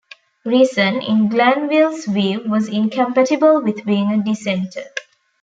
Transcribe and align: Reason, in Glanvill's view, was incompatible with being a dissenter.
Reason, 0.45 0.95
in 1.03 1.29
Glanvill's 1.29 2.05
view, 2.05 2.41
was 2.47 2.67
incompatible 2.67 3.61
with 3.61 3.85
being 3.85 4.11
a 4.11 4.23
dissenter. 4.23 4.85